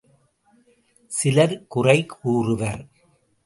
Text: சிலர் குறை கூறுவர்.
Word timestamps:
சிலர் 1.11 1.55
குறை 1.67 1.97
கூறுவர். 2.15 2.83